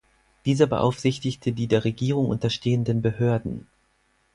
Dieser 0.45 0.65
beaufsichtigte 0.65 1.51
die 1.51 1.67
der 1.67 1.83
Regierung 1.85 2.25
unterstehenden 2.27 3.03
Behörden. 3.03 3.67